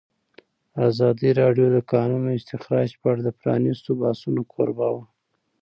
[0.89, 5.03] ازادي راډیو د د کانونو استخراج په اړه د پرانیستو بحثونو کوربه وه.